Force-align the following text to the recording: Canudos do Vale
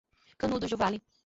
Canudos 0.41 0.71
do 0.71 0.77
Vale 0.83 0.99